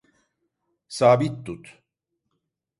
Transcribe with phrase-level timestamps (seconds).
[0.97, 1.65] Sabit tut.